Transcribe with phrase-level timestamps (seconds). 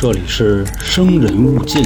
[0.00, 1.82] 这里是生人勿近。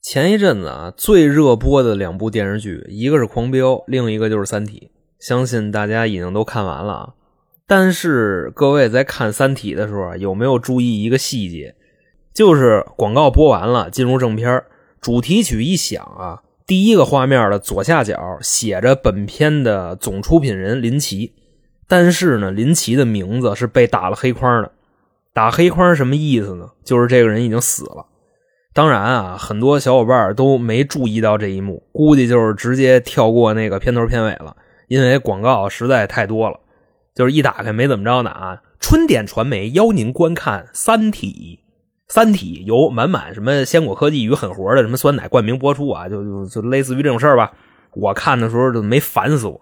[0.00, 4.92] 前一阵子啊，最热播的两部电视剧，一个是《狂飙》，另一个就是《三体》。
[5.26, 7.08] 相信大家已经都看完了啊。
[7.66, 11.74] 但是各位在看《三体》的时候啊，有没有注意一个细节？
[12.32, 14.62] 就是广告播完了，进入正片，
[15.00, 21.32] 主题曲一响啊，第一个画面的左下角写着本片的总出品人林奇，
[21.88, 24.70] 但是呢，林奇的名字是被打了黑框的。
[25.32, 26.68] 打黑框什么意思呢？
[26.84, 28.06] 就是这个人已经死了。
[28.74, 34.56] 当然啊，很多小伙伴都没注意到这一幕，估计就是直接跳过那个片头片尾了，
[34.88, 36.58] 因为广告实在太多了。
[37.14, 38.62] 就是一打开没怎么着呢啊！
[38.80, 41.60] 春点传媒邀您观看《三体》，
[42.12, 47.50] 《三体》由满满什么鲜果科技与狠活的什么酸奶冠名播出啊，就就就类似于这种事儿吧。
[47.94, 49.58] 我看的时候就没烦死我。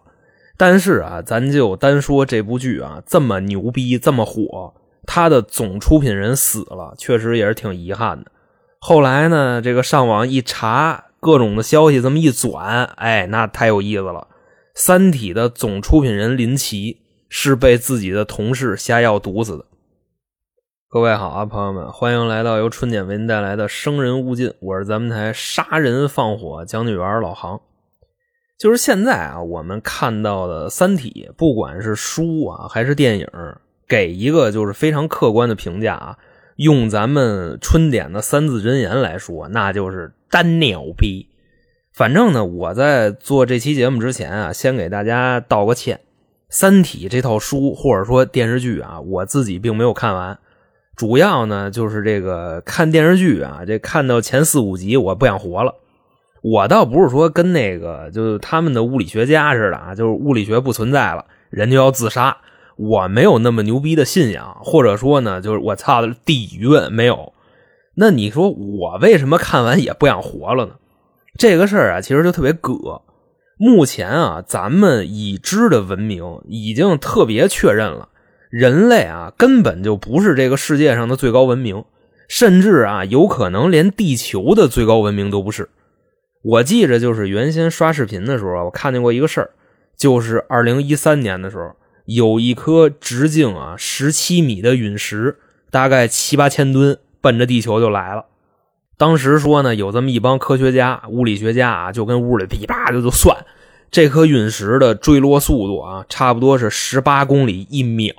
[0.57, 4.75] 但是啊，咱就单说这部剧啊，这么牛逼，这么火，
[5.07, 8.33] 它的总出品人死了，确实也是挺遗憾的。
[8.81, 14.27] 后来呢，这个上网一查，各种的消息这么一转，哎，那太有意思了。
[14.75, 16.99] 《三体》的总出品人林奇
[17.29, 19.67] 是被自己的同事下药毒死的。
[20.93, 27.61] 各位好啊，朋友们，欢迎来到由春点为您带来的《生人勿近》，我是咱们台杀人放火讲解员老杭。
[28.59, 33.29] 就是现在啊，我们看到的《三体》，不管是书啊还是电影，
[33.87, 36.19] 给一个就是非常客观的评价啊。
[36.57, 41.29] 用咱们春点的三字真言来说，那就是单牛逼。
[41.93, 45.99] 反正呢，我在做这期节目之前啊，先给大家道个歉。
[46.49, 50.37] 《三体》这套书或者说电视剧啊，我自己并没有看完。
[50.97, 55.75] 主要呢，就是这个看电视剧啊，这看到前四五集，我不想活了。
[56.43, 62.37] 我倒不是说跟那个就是他们的物理学家似的啊，就是物理学不存在了，人就要自杀。
[62.77, 67.35] 我没有那么牛逼的信仰，或者说呢，就是我操的底蕴没有。
[67.95, 70.73] 那你说我为什么看完也不想活了呢？
[71.39, 73.03] 这个事儿啊，其实就特别葛。
[73.59, 78.09] 目前啊，咱们已知的文明已经特别确认了，
[78.51, 81.85] 人类啊根本就不是这个世界上的最高文明，
[82.29, 85.71] 甚至啊有可能连地球的最高文明都不是。
[86.43, 89.51] 我记着，就是原先刷视频的时候，我看见过一个事儿，
[89.97, 91.77] 就是二零一三年的时候。
[92.07, 95.37] 有一颗直径啊十七米的陨石，
[95.71, 98.25] 大概七八千吨，奔着地球就来了。
[98.97, 103.37] 当时说呢，有这么一帮科学家、物理学家啊，就跟屋里噼啪就就算
[103.91, 108.15] 这颗陨石的坠落速度啊，差不多是十八公里一秒，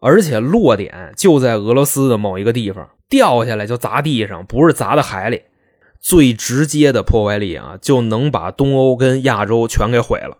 [0.00, 5.42] 而且落点就在俄罗斯的某一个地方，掉下来就砸地上，不是砸到海里。
[6.02, 10.38] 最直接的破坏力啊，就能把东欧跟亚洲全给毁了。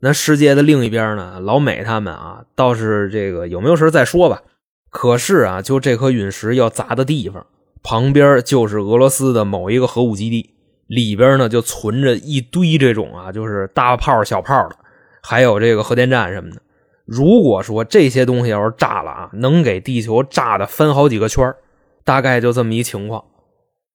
[0.00, 1.40] 那世界的另一边呢？
[1.40, 4.42] 老美他们啊，倒是这个有没有事再说吧。
[4.88, 7.44] 可是啊，就这颗陨石要砸的地方
[7.82, 10.54] 旁边，就是俄罗斯的某一个核武基地，
[10.90, 14.76] 里边呢就存着一堆这种啊，就是大炮、小炮的，
[15.22, 16.60] 还有这个核电站什么的。
[17.06, 21.54] 如果说这些东西要是炸了啊，能给地球炸的翻好几个圈
[22.04, 23.24] 大概就这么一情况。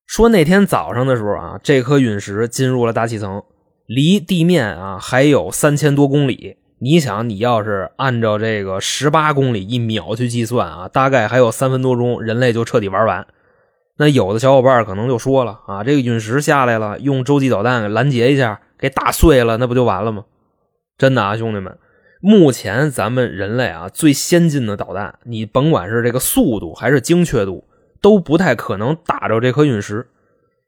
[0.06, 3.42] 说那天早上的时候啊，这颗陨石进入了大气层。
[3.86, 13.26] 离地面啊还有三千多公里，你想，你要是按照这个十八公里一秒去计算啊，大概还有三分多钟，人类就彻底玩完。
[13.98, 20.24] 那有的小伙伴可能就说了啊，这个陨石下来了，用洲际导弹给拦截一下，给打碎了，那不就完了吗？
[20.98, 21.78] 真的啊，兄弟们，
[22.20, 27.64] 目前咱们人类啊最先进的导弹，你甭管是这个速度还是精确度，
[28.00, 30.06] 都不太可能打着这颗陨石。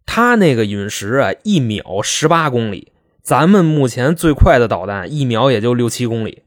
[0.06, 2.92] 它那个陨石啊，一秒十八公里。
[3.22, 6.44] 咱们目前最快的导弹一秒也就六七公里，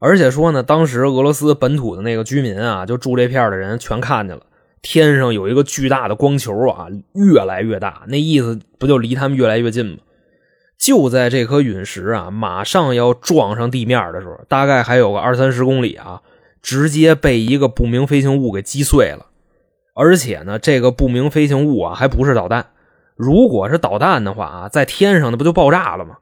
[0.00, 4.42] 而且说呢，当时俄罗斯本土的那个居民啊，就住这片的人全看见了，
[4.84, 9.96] 天上有一个巨大的光球啊，越来越大，那意思不就离他们越来越近吗？
[10.78, 16.20] 就在这颗陨石啊马上要撞上地面的时候，大概还有个二三十公里啊，
[16.60, 19.24] 直接被一个不明飞行物给击碎了，
[19.94, 22.66] 而且呢，这个不明飞行物啊还不是导弹，
[23.16, 26.18] 如果是导弹的话啊，在天上那不就爆炸了吗？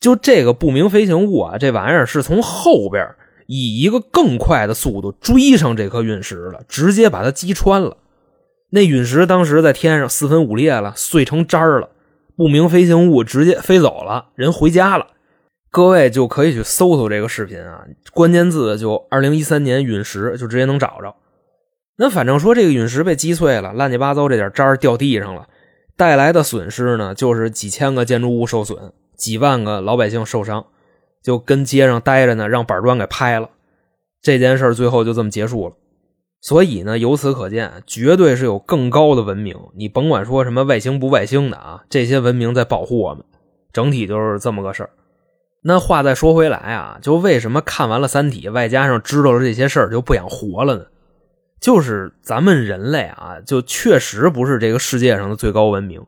[0.00, 3.06] 就这个不明飞行物啊，这玩意儿是从后边
[3.54, 7.98] 以一个更快的速度追上这颗陨石了，直接把它击穿了。
[8.70, 11.90] 那陨石当时在天上四分五裂了，碎成渣了。
[12.34, 15.08] 不明飞行物直接飞走了，人回家了。
[15.70, 17.84] 各位就可以去搜搜这个视频啊，
[18.14, 21.14] 关键字就二零一三年陨石，就直接能找着。
[21.98, 25.46] 那反正说这个陨石被击碎了，乱七八糟这点渣掉地上了，
[25.94, 28.94] 带来的损失呢，就是几千个建筑物受损。
[29.14, 30.64] 几万个老百姓受伤，
[31.22, 33.48] 就跟街上待着呢，让板砖给拍了。
[34.20, 35.74] 这件事最后就这么结束了。
[36.40, 39.56] 所以呢，由此可见，绝对是有更高的文明。
[39.76, 43.24] 你甭管说什么外星不外星的啊，这些文明在保护我们。
[43.72, 44.90] 整体就是这么个事儿。
[45.62, 50.86] 那话再说回来啊，就为什么看完了《三体》，外加上知道了这些事儿，就不想活了呢？
[51.60, 56.04] 就是咱们人类啊，就确实不是这个世界上的最高文明。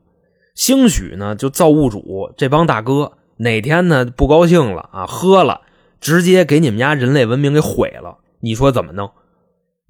[0.57, 3.13] 兴许呢，就造物主这帮大哥
[3.45, 5.61] 哪天呢不高兴了啊，喝了，
[6.01, 8.19] 直接给你们家人类文明给毁了。
[8.41, 9.13] 你说怎么弄？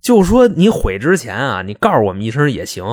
[0.03, 2.85] 就说你毁之前啊，你告诉我们一声也行。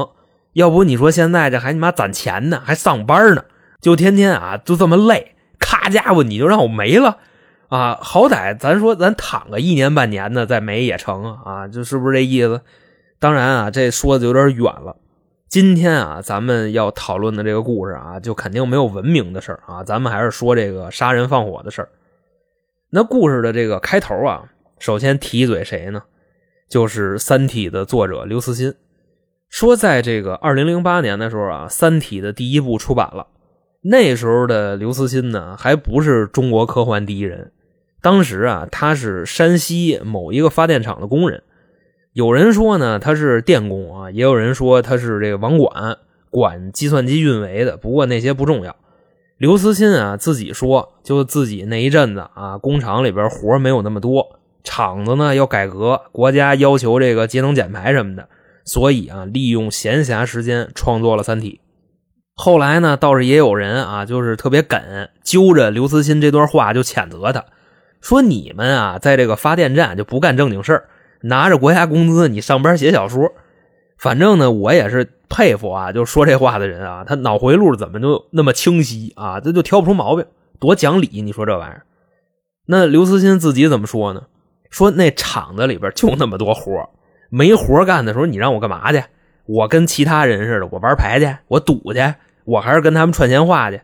[0.53, 3.43] 要不你说现在这还你妈攒钱呢，还上班呢，
[3.81, 5.35] 就天天啊就这么累。
[5.59, 7.17] 咔家伙，你就让我没了
[7.69, 7.97] 啊！
[8.01, 11.39] 好歹咱说咱躺个一年半年的再没也成啊！
[11.45, 12.61] 啊，就是不是这意思？
[13.19, 14.97] 当然啊，这说的有点远了。
[15.51, 21.85] 今天啊，咱们要讨论的这个故事啊，就肯定没有文明的事啊，咱们还是说这个杀人放火的事
[22.89, 24.45] 那故事的这个开头啊，
[24.79, 26.03] 首先提一嘴谁呢？
[26.69, 28.73] 就是《三体》的作者刘慈欣，
[29.49, 33.27] 说在这个二零零八年的时候啊，《三体》的第一部出版了。
[33.81, 37.51] 那时候的刘慈欣呢，还不是中国科幻第一人。
[38.01, 41.43] 当时啊，他是山西某一个发电厂的工人。
[42.13, 45.97] 有人说呢，他是电工啊，也有人说他是这个网管，
[46.29, 47.77] 管计算机运维的。
[47.77, 48.75] 不过那些不重要。
[49.37, 58.27] 刘慈欣啊，自己说，就自己那一阵子啊，工厂里边活没有那么多，厂子呢要改革，国家要求这个节能减排什么的，
[58.65, 61.61] 所以啊，利用闲暇时间创作了《三体》。
[62.35, 64.79] 后来呢，倒是也有人啊，就是特别梗，
[65.23, 67.45] 揪着刘慈欣这段话就谴责他，
[68.01, 70.85] 说你们啊，在这个发电站就不干正经事儿，
[71.21, 73.31] 拿着国家工资，你上班写小说。
[73.97, 79.39] 反正呢，我也是佩服啊，就说这话的人啊，他脑回路怎么就那么清晰啊？
[79.39, 80.25] 这就挑不出毛病，
[80.59, 81.21] 多讲理！
[81.21, 81.83] 你说这玩意儿，
[82.65, 84.23] 那刘慈欣自己怎么说呢？
[84.69, 86.89] 说那厂子里边就那么多活
[87.29, 89.03] 没活干的时候，你让我干嘛去？
[89.45, 92.13] 我跟其他人似的，我玩牌去，我赌去。
[92.43, 93.81] 我还是跟他们串闲话去，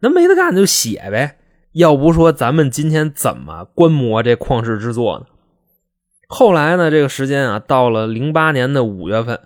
[0.00, 1.36] 那没得干就写呗。
[1.72, 5.26] 要不说咱们今天怎么观摩这旷世之作呢？
[6.34, 9.36] 后来呢，这个时间啊，到了零八年的五月份，《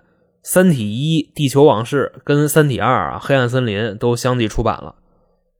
[0.44, 4.94] 三体一：地球往事》跟《三体二：啊黑暗森林》都相继出版了。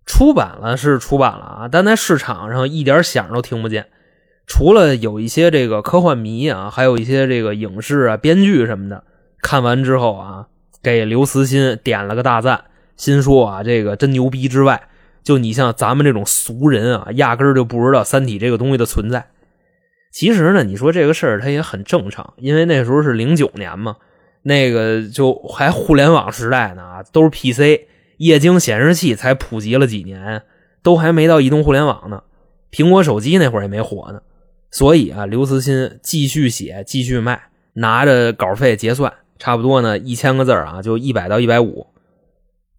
[0.07, 3.87] 出版了是出版了啊，但在市场上一点响都听不见。
[4.47, 9.03] 除了有一些这个科幻迷啊，还有一些这个影视啊、编剧什么的，
[9.43, 10.47] 看完之后啊，
[10.81, 12.67] 给刘慈欣点了个大赞。
[12.97, 14.47] 心说啊，这个真牛逼！
[14.47, 14.81] 之外，
[15.25, 19.27] 就你像咱们这种俗人啊，压根就不知道《三体》这个东西的存在。
[20.17, 23.97] 其实呢，你说这个事儿它也很正常，因为那时候是零九年嘛，
[24.41, 27.83] 那个就还互联网时代呢啊，都是 PC，
[28.17, 30.43] 液晶显示器才普及了几年，
[30.83, 32.23] 都还没到移动互联网呢。
[32.73, 34.23] 苹果手机那会儿也没火呢，
[34.71, 41.89] 所以啊，刘慈欣继续写，继续卖，拿着稿费结算，差不多呢一千个字啊，就一百到一百五。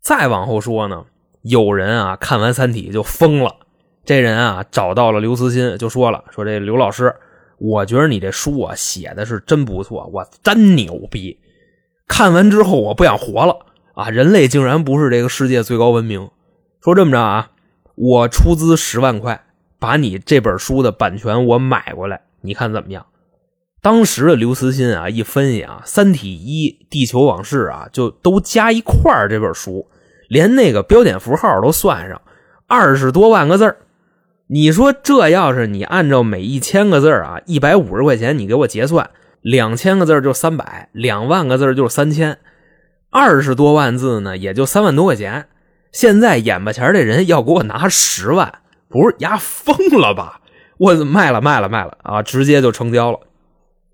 [0.01, 1.05] 再往后说呢，
[1.43, 3.57] 有人啊看完《三体》就疯了。
[4.03, 7.13] 这人啊找到了刘慈欣，就说了：“说这刘老师，
[7.57, 11.39] 我觉得你这书啊写的是真不错，我真牛逼。
[12.07, 13.57] 看完之后我不想活了
[13.93, 14.09] 啊！
[14.09, 16.29] 人类竟然不是这个世界最高文明。
[16.81, 17.51] 说这么着啊，
[17.95, 19.45] 我出资十万块
[19.79, 23.05] 把你这本书的版权我买过来，你看怎么样？”
[23.81, 29.87] 当时的刘慈欣啊一分析啊，《三体一：地球往事》啊就都加一块这本书。
[30.27, 32.21] 连那个标点符号都算上，
[32.67, 33.77] 二十多万个字
[34.49, 39.09] 你说这要是你按照每一千个字啊，一百五十块钱，你给我结算，
[39.41, 42.37] 两千个字就三百，两万个字就是三千，
[43.09, 45.47] 二十多万字呢，也就三万多块钱。
[45.91, 50.39] 现在眼巴前这人要给我拿十万，不是丫疯了吧？
[50.77, 53.19] 我卖了卖了卖了啊，直接就成交了。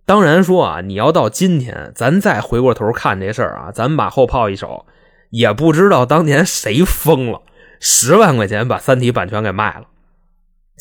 [0.05, 4.85] 当然说啊，你要到今天，咱再回过头看这事儿啊，咱把后炮一手。
[5.31, 7.41] 也不知道当年谁疯了，
[7.79, 9.85] 十万块钱把《三体》版权给卖了。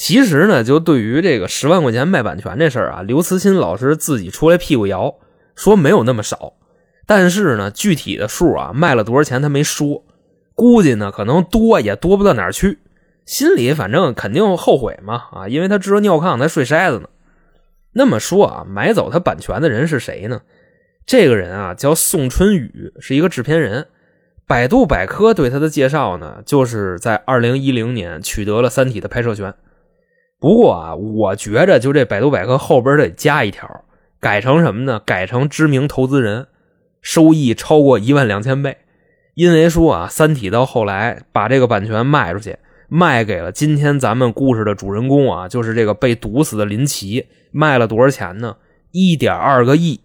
[0.03, 5.15] 其实呢，就对于这个十万块钱卖版权这事儿啊，刘慈欣老师自己出来屁股摇，
[5.55, 6.55] 说没有那么少。
[7.07, 10.05] 但是呢，具体的数啊，卖了多少钱他没说，
[10.57, 12.81] 估计呢可能多也多不到哪儿去。
[13.27, 17.09] 心里反正肯定后悔嘛啊，因为他知道尿炕在睡筛子呢。
[17.93, 20.43] 那么说啊，买走他版权的人是谁呢？
[21.07, 23.87] 这个人啊叫宋春雨，是一个制片人。
[24.49, 29.55] 百度百科对他的介绍呢，就是在二零一零年取得了《三体》的拍摄权。
[30.43, 33.85] 不过啊，我觉着就这百度百科后边得加一条，
[34.19, 35.01] 改成什么呢？
[35.07, 36.49] 改成知名投资人，
[37.01, 38.79] 收益超过一万两千倍。
[39.35, 42.57] 因为说啊，《三体》到后来把这个版权卖出去，
[42.89, 48.57] 卖给了今天咱们故事的主人公啊，就是这个被毒死的林奇，卖了多少钱呢？
[48.91, 50.01] 一点二个亿。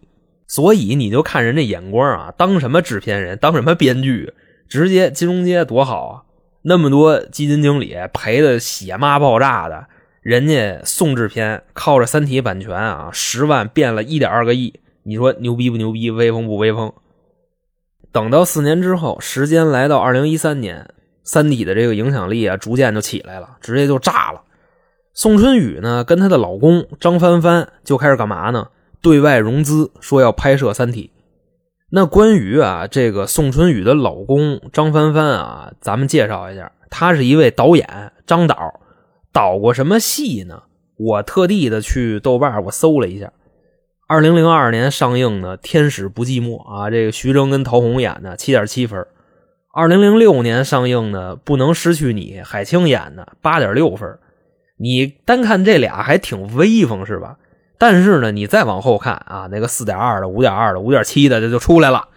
[0.46, 4.32] 所以你就看人家眼光啊，当什么制片人，当什么编剧，
[4.70, 6.22] 直接金融街多好啊！
[6.62, 9.88] 那么多基金经理赔的血妈爆炸的，
[10.27, 16.12] 人家宋制片靠着《三体》版权啊，十万变了一点二个亿，你说牛逼不牛逼？
[16.12, 16.91] 威风不威风？
[18.12, 20.81] 等到四年之后，时间来到二零一三年，
[21.24, 24.41] 《三体》的这个影响力啊，逐渐就起来了，直接就炸了。
[25.13, 28.67] 宋春雨呢，跟她的老公张帆帆就开始干嘛呢？
[29.01, 31.10] 对外融资，说要拍摄《三体》。
[31.91, 38.81] 那关于啊，这个宋春雨的老公张帆帆啊，咱们介绍一下，他是一位导演，张导，
[39.38, 40.63] 导过什么戏呢？
[40.98, 43.32] 我特地的去豆瓣我搜了一下，
[44.08, 49.00] 二零零二年上映的《天使不寂寞》啊，这个徐峥跟陶虹演的，七点七分；
[49.72, 54.17] 二零零六年上映的《不能失去你》，海清演的，八点六分。
[54.79, 57.38] 你单看这俩还挺威风，是吧？
[57.77, 62.08] 但是呢，你再往后看啊，那个四点二的、五点二的、五点七的，这就出来了。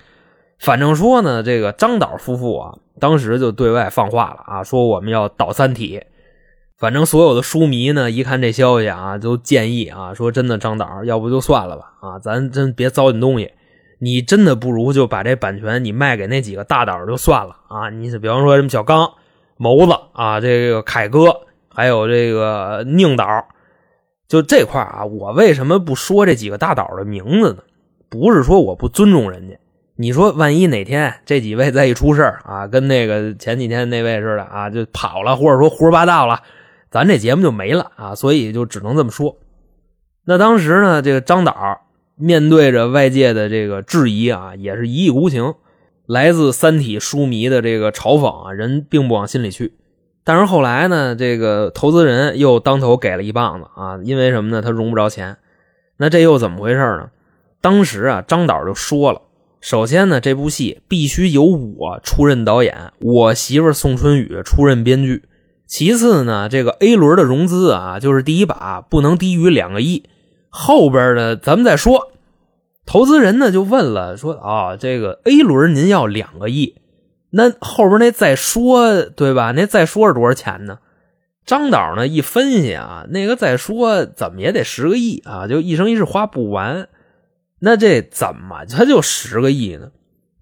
[0.59, 5.99] 反正说呢，这个张导夫妇啊，当时就对外放话了啊，说我们要导《三体》。
[6.81, 13.53] 反正所有的书迷呢，一看这消息啊，都建议啊，说真的，张导，要不就算了吧啊，咱真别糟践东西。
[13.99, 17.91] 你真的不如就把这版权你卖给那几个大导就算了啊。
[17.91, 19.13] 你比方说什么小刚、
[19.59, 23.27] 谋子啊，这个凯哥，还有这个宁导。
[24.27, 27.59] 就这块啊，我为什么不说这几个大导的名字呢？
[28.09, 29.59] 不是说我不尊重人家，
[29.97, 36.41] 你说万一哪天这几位再一出事啊，跟那个前几天那位似的啊，就跑了，或者说胡说八道了，
[36.91, 39.37] 咱这节目就没了啊，所以就只能这么说。
[40.25, 41.83] 那当时呢，这个张导
[42.17, 45.55] 面对着外界的这个质疑啊，也是一意孤行，
[46.07, 49.75] 来自三体书迷的这个嘲讽啊，人并不往心里去。
[50.23, 53.99] 但是后来呢，这个投资人又当头给了一棒子啊！
[54.05, 54.61] 因为什么呢？
[54.61, 55.39] 他融不着钱。
[55.97, 57.11] 那这又怎么回事呢？
[57.61, 59.23] 当时啊，张导就说了：
[59.61, 65.25] 首先呢，这部戏必须由我出任导演，我媳妇宋春雨出任编剧。
[65.71, 70.03] 其次呢，这个 A 轮的融资啊，就是第一把不能低于两个亿。
[70.49, 72.11] 后边的咱们再说。
[72.85, 76.75] 投资人呢就问了，说啊，这个 A 轮您要两个亿？
[77.31, 79.53] 那后边那再说对吧？
[79.53, 80.81] 那再说是多少钱呢？
[81.47, 86.89] 张导呢一分析啊，那个再说怎么也得十个亿啊，就一生一世花不完。
[87.61, 89.93] 那这怎么他就十个亿呢？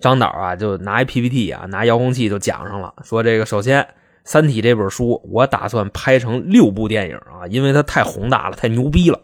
[0.00, 3.82] 张导啊就拿一 PPT 啊，拿遥控器就讲上了，说这个首先
[4.28, 9.18] 《三体》这本书我打算拍成六部电影啊，因为它太宏大了，太牛逼了。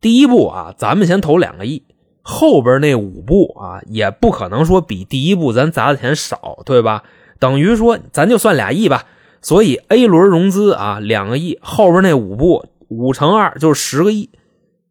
[0.00, 1.82] 第一部啊，咱们先投两个亿。
[2.22, 7.02] 后边那五部啊，也不可能说比第一部咱砸的钱少，对吧？
[7.38, 9.04] 等于说咱就算俩亿吧。
[9.42, 14.30] 所以 A 轮融资啊，两个亿，后边那五部五乘二就是十个亿。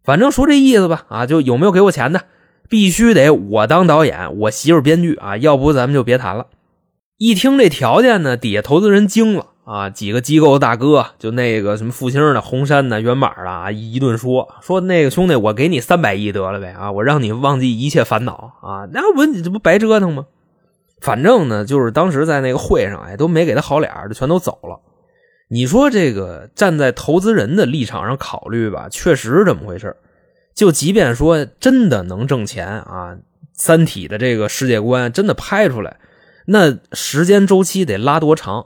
[0.04, 2.26] 反正说这意思吧，啊，就有没有给我钱的，
[2.70, 6.46] 必须得我当导演，我媳妇编剧啊，要不咱们就别谈了。
[7.22, 9.46] 一听这条件呢，底下投资人惊了。
[9.64, 20.26] 啊，几个机构大哥，就那个什么复兴的、红杉的、原码的啊，一顿说说那个兄弟，我给你三百亿得了呗啊，我让你忘记一切烦恼啊，那不你这不白折腾吗？
[21.00, 24.80] 反正呢，就是当时在那个会上，哎，都没给他好脸就全都走了。
[25.48, 29.96] 你说这个站在投资人的立场上考虑吧，确实是这么回事
[30.56, 33.14] 就即便说真的能挣钱啊，
[33.54, 35.98] 《三体》的这个世界观真的拍出来，
[36.52, 38.66] 那时间周期得拉多长？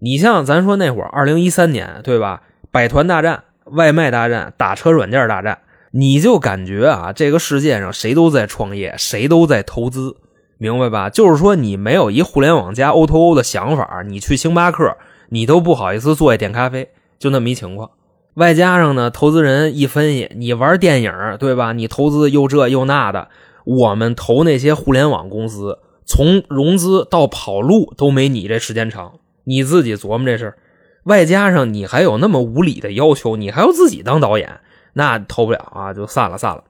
[0.00, 2.42] 你像咱说那会儿，二零一三年对吧？
[2.70, 5.60] 百团大战、外卖大战、打车软件大战，
[5.92, 10.16] 你就感觉啊，这个世界上谁都在创业，谁都在投资，
[10.58, 11.08] 明白吧？
[11.08, 14.98] 就是说，你没有一互联网加 O2O 的想法，你去星巴克，
[15.30, 17.92] 你都不好意思坐下点咖啡，就那么一情况。
[18.34, 21.72] 外加上呢，投资人一分析，你玩电影对吧？
[21.72, 23.28] 你投资又这又那的，
[23.64, 29.18] 我们投那些互联网公司，从融资到跑路都没你这时间长。
[29.44, 30.58] 你自己琢磨这事儿
[31.04, 34.60] 外加上你还有那么无理的要求，你还要自己当导演，
[34.94, 36.64] 那投不了啊，就散了散了。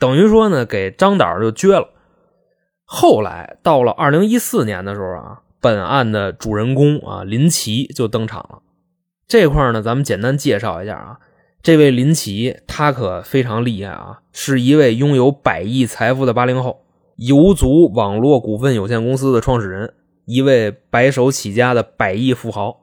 [0.00, 1.90] 等于说呢，给张导就撅了。
[2.84, 8.62] 后来到了二零一四年的时候啊，本案的主人公啊林奇就登场了。
[9.28, 11.18] 这块呢，咱们简单介绍一下啊，
[11.62, 16.84] 这位林奇他可非常厉害啊，是一位拥有百亿财富的八零后，
[17.18, 19.92] 游族网络股份有限公司的创始人。
[20.24, 22.80] 一位白手起家的百亿富豪，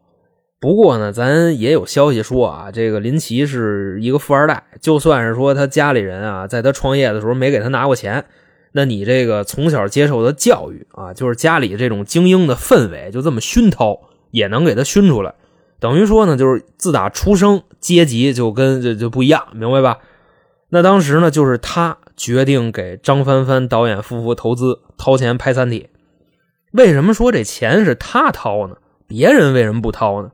[0.59, 4.63] 不过呢，咱也有消息说啊，这个林奇是一个富二代。
[4.81, 8.25] 就算是说他家里人啊，在他创业的时候没给他拿过钱，
[8.71, 14.01] 那你这个从小接受的教育啊，就是家里这种精英的氛围，就这么熏陶，
[14.31, 15.35] 也能给他熏出来。
[15.79, 19.99] 等于说呢，就是自打出生阶级就跟这就不一样，明白吧？
[20.69, 25.89] 那当时呢，就是他决定给张帆帆导演夫妇投资，掏钱拍《三体》。
[26.71, 28.75] 为什么说这钱是他掏呢？
[29.07, 30.31] 别人为什么不掏呢？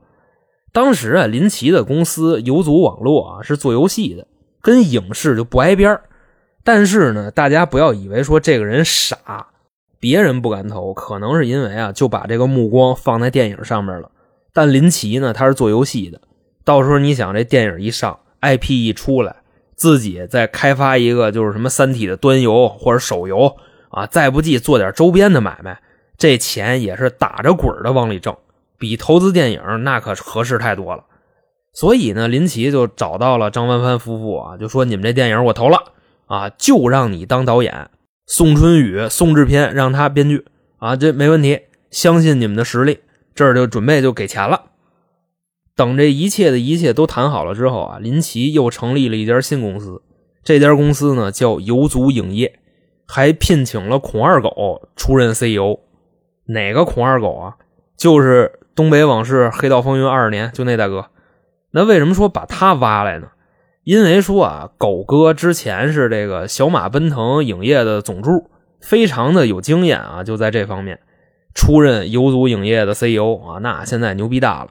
[0.72, 4.26] 当时啊，林奇的公司游族网络啊是做游戏的，
[4.60, 6.00] 跟影视就不挨边
[6.64, 9.48] 但是呢，大家不要以为说这个人傻，
[10.00, 14.10] 别人不敢投，可能是因为啊就把这个目光放在电影上面了。
[14.54, 16.20] 但林奇呢，他是做游戏的，
[16.64, 19.41] 到时候你想这电影一上，IP 一出来，
[19.82, 23.56] 自己再开发一个就是什么《三体》的端游或者手游
[23.90, 25.80] 啊，再不济做点周边的买卖，
[26.16, 28.36] 这钱也是打着滚的往里挣。
[28.78, 31.02] 比投资电影那可合适太多了，
[31.72, 35.92] 所以呢，林奇就找到了张帆帆夫妇啊，就说：“你们这电影我投了
[36.26, 37.90] 啊，就让你当导演，
[38.28, 40.44] 宋春雨、宋制片让他编剧
[40.78, 41.58] 啊，这没问题，
[41.90, 43.00] 相信你们的实力。”
[43.34, 44.62] 这儿就准备就给钱了。
[45.82, 50.00] 等这一切的一切都谈好了之后啊，林奇又成立了一家新公司，
[50.44, 52.60] 这家公司呢叫游族影业，
[53.04, 55.80] 还聘请了孔二狗出任 CEO。
[56.44, 57.56] 哪个孔二狗啊？
[57.96, 58.60] 就是。
[58.74, 61.08] 东北往事，黑道风云二十年，就那大哥。
[61.72, 63.26] 那为什么说把他挖来呢？
[63.84, 68.48] 因为说啊，狗哥之前是这个小马奔腾影业的总助，
[68.80, 71.00] 非常的有经验啊，就在这方面
[71.54, 74.70] 出任游族影业的 CEO 啊，那现在牛逼大了。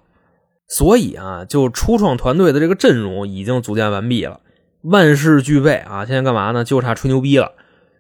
[0.72, 4.40] 所以啊，就初创团队的这个阵容已经组建完毕了，
[4.84, 6.64] 万事俱备啊，现在干嘛呢？
[6.64, 7.52] 就差吹牛逼了。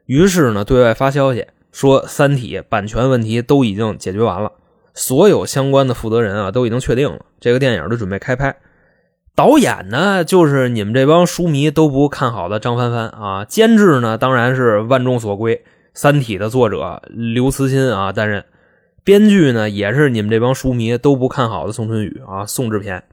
[0.05, 4.53] 于是呢，对外发消息说，《三体》版权问题都已经解决完了。
[4.93, 8.55] 所有相关的负责人啊都已经确定了，这个电影都准备开拍。
[9.35, 13.43] 导演呢，就是你们这帮书迷都不看好的张帆帆啊。
[13.43, 15.57] 监制呢，当然是万众所归
[15.93, 18.45] 《三体》的作者刘慈欣啊担任。
[19.03, 23.03] 编剧呢，也是你们这帮书迷都不看好的宋春雨啊宋制片。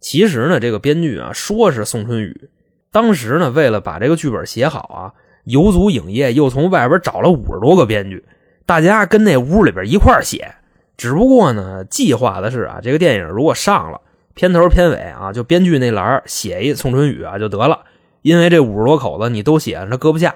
[0.00, 2.50] 其实呢，这个编剧啊说是宋春雨，
[2.90, 5.12] 当时呢为了把这个剧本写好啊，
[5.44, 8.24] 游族影业又从外边找了五十多个编剧，
[8.64, 10.54] 大家跟那屋里边一块写。
[10.96, 14.00] 只不过呢，计划的是啊，这个电影如果上了，
[14.34, 17.80] 片头片尾啊，就编剧那栏写一宋春雨啊就得了。
[18.22, 20.34] 因为这五十多口子你都写，他搁不下。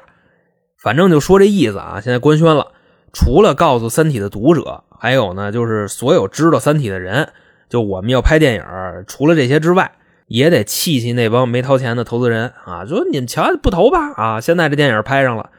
[0.80, 2.00] 反正就说这意思啊。
[2.02, 2.68] 现在官宣了，
[3.12, 7.28] 除了告诉《三体》的读者，还有呢，就是所有知道《三体》的人，
[7.68, 8.64] 就我们要拍电影，
[9.06, 9.92] 除了这些之外，
[10.28, 14.40] 也得气气那帮没掏钱的投资人啊，说你们瞧不投吧啊！
[14.40, 15.50] 现在这电影拍上了，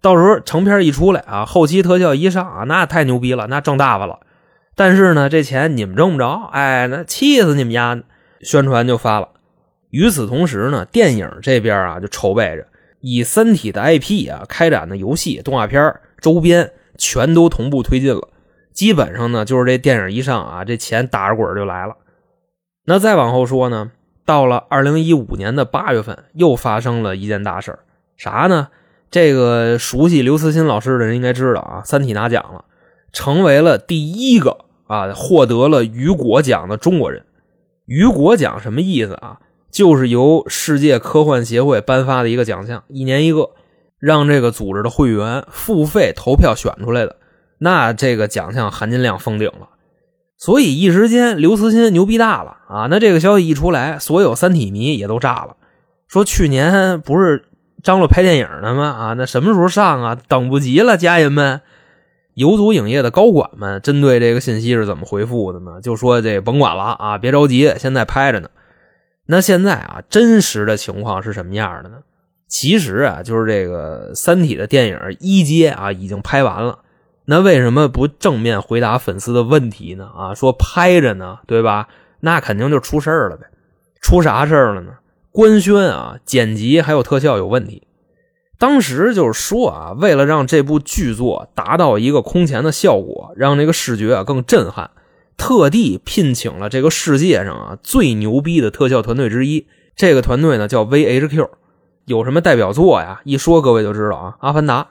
[0.00, 4.20] 到时候成片一出来啊，后期特效一上啊，那太牛逼了，那挣大发了。
[4.76, 8.00] 但是呢，这钱你们挣不着，哎，那气死你们家！
[8.42, 9.28] 宣传就发了。
[9.90, 12.64] 与此同时呢，电影这边啊就筹备着，
[13.00, 18.28] 以《三体》的 IP 啊开展的游戏、动画片、周边全都同步推进了。
[18.72, 21.96] 基本上呢，就是这电影一上啊，这钱打着滚就来了。
[22.84, 23.90] 那再往后说呢，
[24.24, 27.78] 到了二零一五年的八月份，又发生了一件大事
[28.16, 28.68] 啥呢？
[29.10, 32.66] 这个熟悉刘慈欣老师的人应该知道啊，《三体》拿奖了，
[33.12, 34.66] 成为了第一个。
[34.90, 37.24] 啊，获得了雨果奖的中国人，
[37.86, 39.38] 雨果奖什么意思啊？
[39.70, 43.50] 就是由世界科幻协会颁发的一个奖项，一年一个，
[44.00, 47.16] 让这个组织的会员付费投票选出来的。
[47.58, 49.68] 那这个奖项含金量封顶了，
[50.36, 52.86] 所以一时间刘慈欣牛逼大了啊！
[52.90, 55.56] 那这个消息一出来，所有三体迷也都炸了，
[56.08, 57.44] 说去年不是
[57.82, 58.84] 张罗拍电影呢吗？
[58.84, 60.18] 啊，那什么时候上啊？
[60.26, 61.60] 等不及了，家人们。
[62.34, 65.80] 游族影业的高管们针对这个信息是怎么回复的呢？
[65.82, 68.48] 就说这甭管了啊，别着急，现在拍着呢。
[69.26, 71.96] 那现在啊，真实的情况是什么样的呢？
[72.50, 76.80] 其实啊，就是这个《三体》的电影一阶啊已经拍完了。
[77.26, 80.10] 那为什么不正面回答粉丝的问题呢？
[80.14, 81.86] 啊，说拍着呢，对吧？
[82.18, 83.46] 那肯定就出事了呗。
[84.02, 84.94] 出啥事了呢？
[85.30, 87.86] 官宣啊，剪辑还有特效有问题。
[88.58, 94.90] 当时就是说啊，为了让这部剧作达到一个空前的效果，让这个视觉啊更震撼，
[95.36, 99.68] 特地聘请了这个世界上啊最牛逼的特效团队之一。
[99.94, 101.48] 这个团队呢叫 VHQ，
[102.10, 103.20] 有什么代表作呀？
[103.22, 104.82] 一说各位就知道啊，《阿凡达》。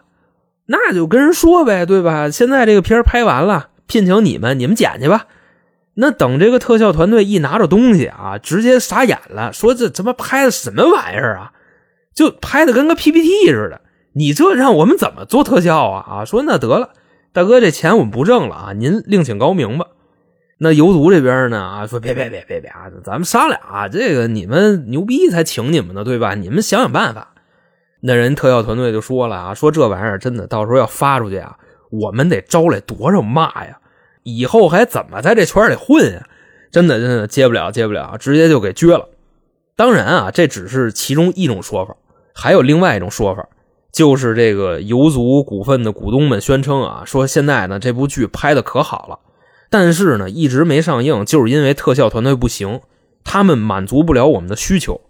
[0.68, 2.30] 那就跟人说呗，对吧？
[2.30, 5.26] 现在这个片拍完了，聘请你们，你们剪去吧。
[5.96, 11.52] 那等这个特效团队一拿着东西啊，直接傻眼了，说这他妈拍的什么玩意儿啊？
[12.16, 13.82] 就拍的跟个 PPT 似的，
[14.14, 16.06] 你这让我们怎么做特效啊？
[16.10, 16.92] 啊，说那得了，
[17.34, 19.88] 大哥，这钱我们不挣了啊，您另请高明吧。
[20.62, 26.36] 那游族这边呢啊，说别别别别别啊，咱们商量啊，这个你们牛逼才请你们呢，对吧？
[26.36, 27.34] 你们想想办法。
[28.02, 31.58] 那人特效团队就说了啊，说这玩意儿真的到时候要发出去啊，
[31.90, 33.80] 我们得招来多少骂呀？
[34.24, 36.28] 以后还怎么在这圈里混呀？
[36.72, 39.08] 真的真的接不了，接不了，直接就给撅了。
[39.78, 41.96] 当然啊，这只是其中一种说法，
[42.36, 43.48] 还有另外一种说法，
[43.94, 49.20] 就是这个游族股份的股东们宣称啊，说现在呢这部剧拍的可好了，
[49.70, 52.82] 但是呢一直没上映，就是因为特效团队不行，
[53.24, 55.02] 他们满足不了我们的需求。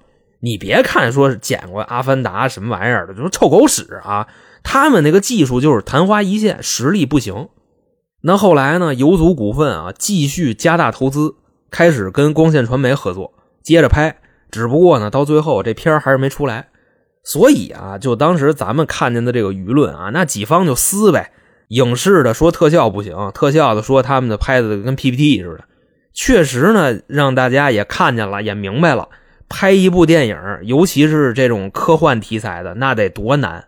[0.41, 4.27] 你别看说是剪过《阿凡达》什么玩意儿的，就是臭狗屎啊！
[4.63, 7.49] 他们那个技术就是昙花一现，实力不行。
[8.21, 11.35] 那后来呢，游族股份啊继续加大投资，
[11.71, 14.17] 开始跟光线传媒合作，接着拍。
[14.51, 16.69] 只不过呢，到最后这片还是没出来，
[17.23, 21.31] 所以啊，就当时咱们看见的这个舆论啊，那几方就撕呗。
[21.69, 25.63] 影视的说特效不行，特效的说他们的拍的跟 PPT 似的。
[26.13, 29.07] 确实呢，让大家也看见了，也明白了，
[29.47, 33.65] 拍一部电影，尤其是这种科幻题材的，那得多难。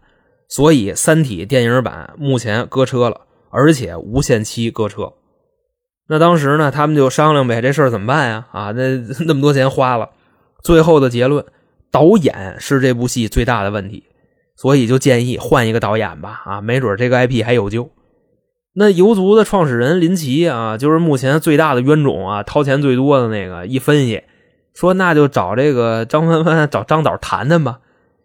[0.50, 5.14] 所以《三体》电影版目前搁车了，而且无限期搁车。
[6.08, 8.48] 那当时呢，他们就商量呗，这事儿怎么办呀？
[8.52, 10.10] 啊，那 那么多钱花了。
[10.62, 11.46] 最后的结论，
[11.90, 14.04] 导演是这部戏最大的问题，
[14.62, 16.44] 所以就建议换一个导演吧。
[16.46, 17.90] 啊，没准这个 IP 还有救。
[18.74, 23.66] 那游族的创始人林奇啊，就是目前最大的冤种啊，掏钱最多的那个。
[23.66, 24.22] 一分析
[24.76, 27.80] 说，那就找这个张帆帆找张导谈谈吧。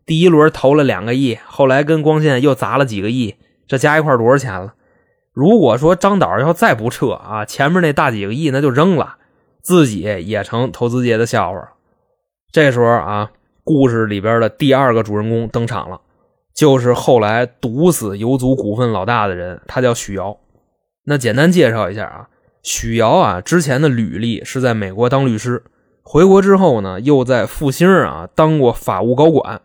[0.04, 4.74] 第一轮投了两个亿，后来跟光线又砸了几个亿，这加一块多少钱了？
[5.32, 9.16] 如果说张导要再不撤啊，前面那大几个亿那就扔了，
[9.62, 11.72] 自己也成投资界的笑话。
[12.52, 13.30] 这时候啊，
[13.64, 16.00] 故事里边的第二个主人公登场了，
[16.56, 20.38] 就是后来毒死游族股份老大的人，他叫许瑶。
[21.04, 22.28] 那简单介绍一下啊，
[22.62, 25.62] 许瑶啊，之前的履历是在美国当律师，
[26.02, 29.60] 回国之后呢，又在复兴啊当过法务高管，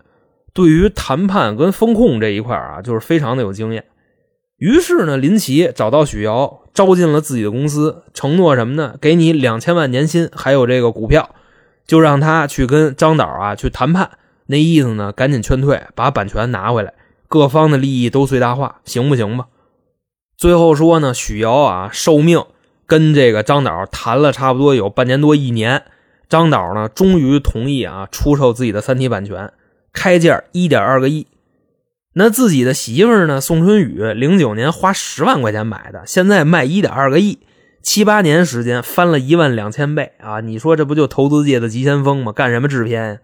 [0.54, 3.86] 对于谈判跟风控这一块啊，就是非常的有经验。
[4.58, 8.96] 于是呢，林奇找到许瑶，招进了自己的公司，承诺什么呢？
[9.00, 11.30] 给你两千万年薪，还有这个股票。
[11.88, 14.12] 就让他去跟张导啊去谈判，
[14.52, 16.94] 那意思呢，赶紧劝退，把版权拿回来，
[17.30, 19.48] 各方的利益都最大化，行不行吧？
[20.38, 22.44] 最后说呢，许瑶啊受命
[22.86, 25.84] 跟这个张导谈了差不多有半年多一年，
[26.28, 29.54] 张导呢终于同意啊出售自己的《三体》版权，
[29.94, 31.28] 开价一点二个亿。
[32.16, 37.40] 那自己的媳妇呢，宋春雨零九年花十万块钱买的，现在卖一点二个亿。
[37.82, 40.40] 七八年时间翻了一万两千倍啊！
[40.42, 42.32] 你说这不就投资界的急先锋吗？
[42.32, 43.22] 干什么制片？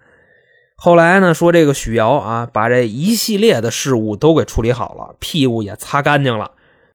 [0.79, 6.51] 后来呢，说这个许瑶啊，把这一系列的事物都给处理好了，屁股也擦干净了。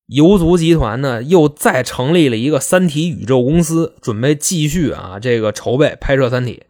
[0.06, 6.62] 游族集团呢，又再成立了一个三体宇宙公司，准备继续啊这个筹备拍摄三体。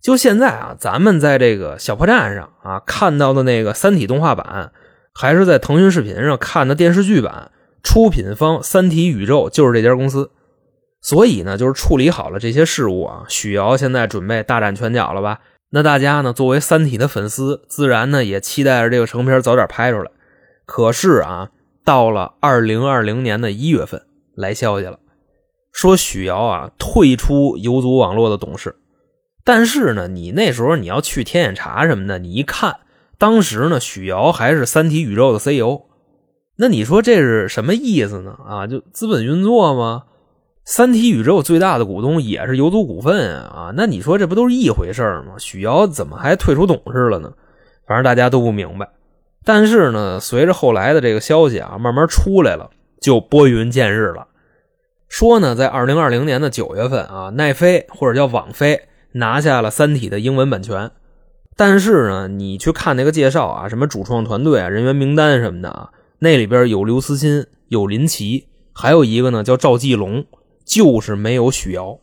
[0.00, 4.72] 就现在啊，咱们在这个小破站上啊看到的那个三体动画版，
[5.12, 7.50] 还是在腾讯视频上看的电视剧版。
[7.82, 10.30] 出品方三体宇宙就是这家公司，
[11.02, 13.24] 所以呢，就是处理好了这些事务啊。
[13.28, 15.40] 许瑶现在准备大展拳脚了吧？
[15.72, 20.10] 那大家呢，作为三体的粉丝，自然呢也期待着这个成片早点拍出来。
[20.66, 21.50] 可是啊，
[21.84, 24.02] 到了二零二零年的一月份，
[24.34, 24.98] 来消息了，
[25.72, 28.76] 说许瑶啊退出游族网络的董事。
[29.44, 32.80] 但是呢，你那时候你要去天眼查什么的，你一看，
[33.16, 35.82] 当时呢，许瑶还是三体宇宙的 CEO。
[36.56, 38.36] 那你说这是什么意思呢？
[38.44, 40.02] 啊，就资本运作吗？
[40.70, 45.34] 三体宇宙最大的股东也是游族股份啊，那你说这不都是一回事吗？
[45.36, 47.32] 许瑶怎么还退出董事了呢？
[47.88, 48.88] 反正大家都不明白。
[49.44, 54.28] 但是呢，随着后来的这个消息啊慢慢出来了，就拨云见日了。
[55.08, 60.92] 说呢，在二零二零年的九月份啊，奈飞或者叫网飞拿下了三体的英文版权。
[61.56, 65.90] 但是呢，你去看那个介绍啊，什么主创团队啊、人员名单什么的啊。
[66.20, 70.24] 那里边有刘慈欣，有林奇，还有一个呢叫赵继龙，
[70.70, 71.98] 就是没有许瑶。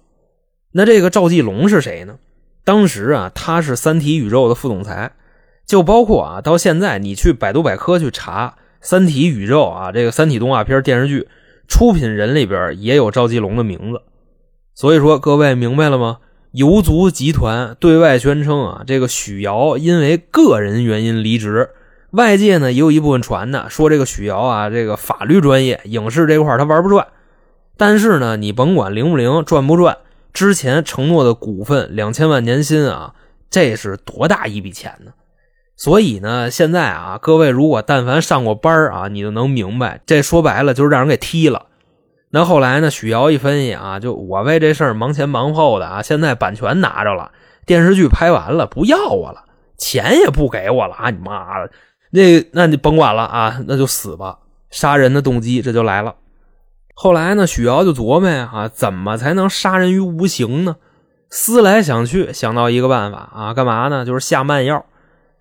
[0.73, 2.17] 那这个赵继龙是谁呢？
[2.65, 5.13] 当时啊，他是三体宇宙的副总裁，
[5.65, 11.30] 就包括啊，到现在你去百度百科去查三体宇宙啊，这个三体动画片电视剧
[11.69, 14.01] 出品人里边也有赵继龙的名字。
[14.75, 16.17] 所以说，各位明白了吗？
[16.51, 21.69] 游族集团对外宣称啊，这个许瑶因为个人原因离职。
[22.12, 27.08] 外界呢也有一部分传的，说这个许瑶啊，这个法律专业，影视这块他玩不转。
[27.77, 29.97] 但是呢，你甭管灵不灵，赚不赚，
[30.33, 33.13] 之前承诺的股份两千万年薪啊，
[33.49, 35.11] 这是多大一笔钱呢？
[35.75, 41.67] 所以呢，现在啊，各位如果但凡上过班啊，你就能明白，这说白了就是让人给踢了。
[42.31, 47.31] 那后来呢，许瑶一分析啊，就我为这事儿忙前忙后的啊，现在版权拿着了，
[47.65, 49.45] 电视剧拍完了，不要我了，
[49.77, 51.71] 钱也不给我了啊，你妈的！
[52.09, 54.39] 那那你甭管了啊，那就死吧！
[54.71, 56.15] 杀人的动机这就来了。
[56.99, 60.77] 后来呢，许瑶就琢磨呀，啊，怎么才能杀人于无形呢？
[61.29, 64.03] 思来想去，想到一个办法啊，干嘛呢？
[64.03, 64.83] 就是下慢药。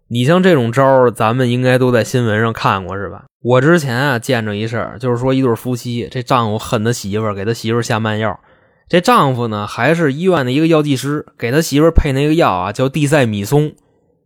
[0.09, 3.25] 你像这种招咱们应该都在新闻上看过是吧？
[3.43, 8.39] 我之前啊见着一事儿，就是说一对夫妻，这丈夫恨他媳妇儿，给他媳妇儿下慢药。
[8.87, 13.73] 这丈夫呢，还是医院的一个药剂师，给他媳妇儿配那个药啊，叫地塞米松。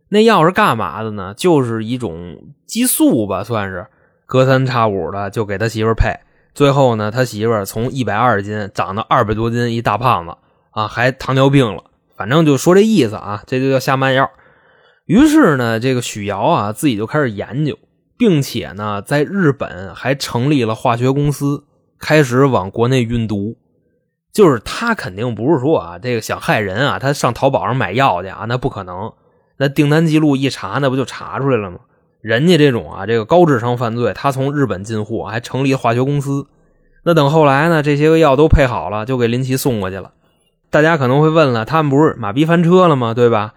[0.09, 1.33] 那药是干嘛的呢？
[1.37, 3.87] 就是一种激素吧，算是
[4.25, 6.09] 隔三差五的就给他媳妇儿配。
[6.53, 10.35] 最后呢，他媳妇儿从一百二十斤长到二百多斤，一大胖子
[10.71, 11.83] 啊，还糖尿病了。
[12.15, 14.29] 反正就说这意思啊，这就叫下慢药。
[15.05, 17.77] 于是呢，这个许瑶啊，自己就开始研究，
[18.17, 21.63] 并且呢，在日本还成立了化学公司，
[21.99, 23.57] 开始往国内运毒。
[24.31, 29.11] 就是他肯定不是说啊，这个想害人啊，他上淘宝上买药去啊，那不可能。
[29.57, 31.79] 那订单记录一查，那不就查出来了吗？
[32.21, 36.47] 人家这种啊，这个高智商犯罪，他从日本进货，还成立化学公司。
[37.03, 40.11] 那等后来呢，这些个药都配好了，就给林奇送过去了。
[40.69, 43.13] 大家可能会问了，他们不是马逼翻车了吗？
[43.13, 43.55] 对吧？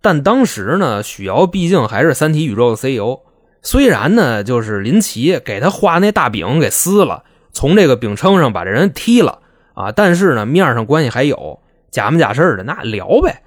[0.00, 3.20] 但当时呢，许瑶毕竟还是三体宇宙的 CEO。
[3.62, 9.40] 虽然呢，就是林奇给他画那大饼给撕了，从这个饼铛上把这人踢了
[9.74, 13.42] 啊，但是呢，面上关系还有，假模假式的那聊呗。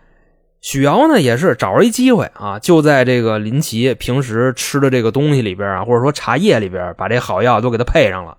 [0.61, 8.37] 许瑶呢也是找着一机会啊，就在这个林奇平时吃的这个东西里边啊，或者说茶叶里边，把这好药都给他配上了。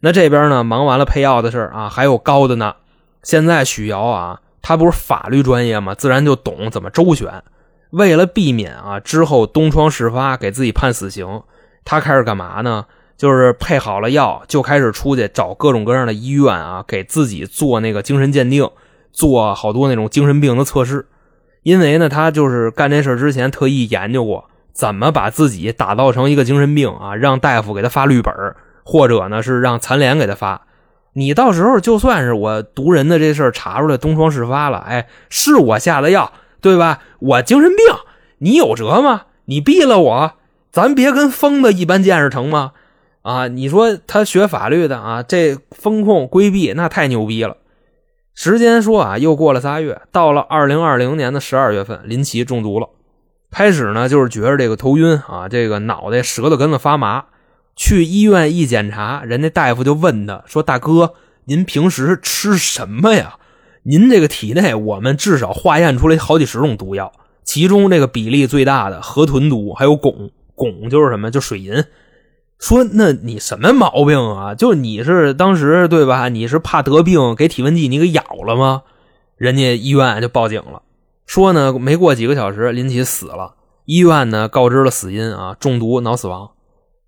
[0.00, 2.76] 那这边呢忙完了配药的事啊，还有高的呢。
[3.24, 7.42] 现在许瑶啊，他不是法律专业嘛，自然就懂怎么周旋。
[7.90, 11.42] 为了避免啊之后东窗事发给自己判死刑，
[11.84, 12.86] 他开始干嘛呢？
[13.16, 18.70] 就是配好了药，就开始出去找各种各样的医院啊，给自己做那个精神鉴定，
[19.12, 21.04] 做好多那种精神病的测试。
[21.68, 28.34] 因为呢，他就是干这事之前特意研究过，怎么把自己打造成一个精神病啊，让大夫给他发绿本
[28.84, 30.62] 或者呢是让残联给他发。
[31.12, 37.00] 你到时候就算是我毒人的这事查出来，东窗事发了，哎，是我下的药，对吧？
[37.18, 37.84] 我精神病，
[38.38, 39.24] 你有辙吗？
[39.44, 40.32] 你毙了我，
[40.72, 42.72] 咱别跟疯子一般见识成吗？
[43.20, 47.58] 啊，你说他学法律的啊，这风控规避那太牛逼了。
[48.40, 52.88] 时间说啊，又过了仨月，到了二零二零年的十二月份，林奇中毒了。
[53.50, 57.24] 开始呢，就是觉着这个头晕啊，这个脑袋、舌头根子发麻。
[57.74, 61.14] 去医院一检查，人家大夫就问他说：“大哥，
[61.46, 63.38] 您平时吃什么呀？
[63.82, 67.10] 您这个体内，我们至少化验出来好几十种毒药，
[67.42, 70.30] 其中这个比例最大的河豚毒，还有汞。
[70.54, 71.32] 汞就是什么？
[71.32, 71.82] 就水银。”
[72.58, 74.54] 说那你什么毛病啊？
[74.54, 76.28] 就你是当时对吧？
[76.28, 78.82] 你是怕得病给体温计你给咬了吗？
[79.36, 80.82] 人家医院就报警了，
[81.24, 86.50] 说呢没过几个小时林奇死了，医院呢告知了死因啊中毒脑死亡。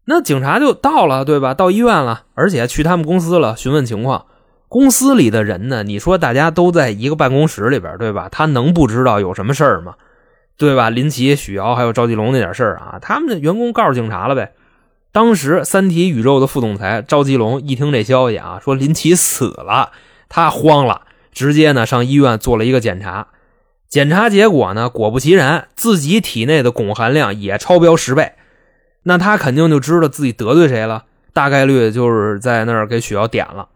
[0.05, 1.53] 那警察就到了对吧？
[1.53, 4.27] 到医院了，而且去他们公司了询问情况。
[4.69, 8.29] 公司里的人呢，你说大家都在一个办公室里边对吧？
[8.31, 9.95] 他能不知道有什么事儿吗？
[10.57, 10.91] 对吧？
[10.91, 14.53] 林奇、许瑶还有赵继龙那点事儿啊，他们的员工告诉警察了呗。
[15.13, 19.91] 当时，三体宇宙的副总裁赵基龙一听这消息啊，说林奇死了，
[20.29, 23.27] 他慌了，直接呢上医院做了一个检查。
[23.89, 28.35] 检查结果呢，果不其然，自己体内的汞含量也超标十倍。
[29.03, 33.69] 那他肯定就知道自己得罪谁了，大概率就是在那儿给许瑶点了。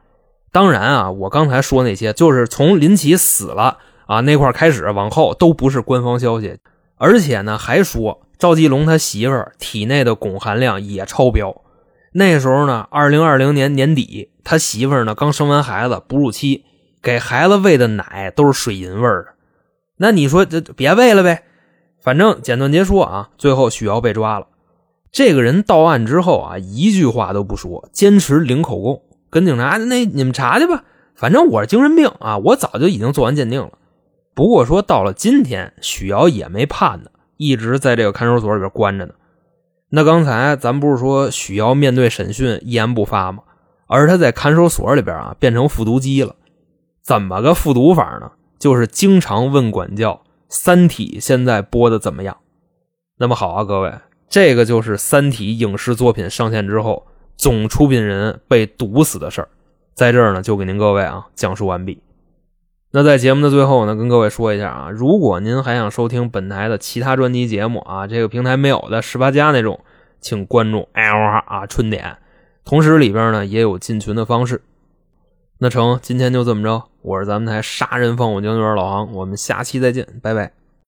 [0.53, 6.59] 当然啊，我刚才说那些，就是从林奇死了啊那块开始往后都不是官方消息，
[6.97, 8.21] 而且呢还说。
[8.39, 11.63] 赵继龙他媳妇儿体内的汞含量也超标。
[12.13, 16.65] 那时候呢，二零二零年年底，他媳妇儿呢刚生完孩子，哺乳期，
[17.03, 19.31] 给孩子喂的奶都是水银味儿的。
[19.97, 21.45] 那你说这别喂了呗？
[22.01, 24.47] 反正简短结束啊，最后许瑶被抓了。
[25.11, 33.71] 这个人到案之后啊，一句话都不说，坚持零口供，跟警察那你们查去吧，反正我是精神病啊，我早就已经做完鉴定了。
[34.35, 37.11] 不过说到了今天，许瑶也没判呢。
[37.37, 39.15] 一直在这个看守所里边关着呢。
[39.91, 43.43] 那刚才咱不是说许瑶面对审讯一言不发吗？
[43.87, 46.35] 而他在看守所里边啊，变成复读机了。
[47.03, 48.33] 怎么个复读法呢？
[48.59, 52.37] 就是经常问管教：“三体现在播的怎么样？”
[53.19, 53.93] 那么好啊，各位，
[54.29, 59.49] 这个就是《三体》影视作品上线之后，总出品人被毒死的事儿。
[59.93, 62.03] 在这儿呢，就给您各位啊讲述完毕。
[62.97, 69.81] 那在节目的最后呢，跟各位说一下啊，如果您还想收听本台的其他专辑节目啊，这个平台没有的十八加那种，
[70.21, 72.19] 请关注 L 啊春点，
[72.65, 74.63] 同时里边呢也有进群的方式。
[75.59, 80.53] 那成，今天就这么着，我是咱们台杀人放火将军老航，我们下期再见，拜拜。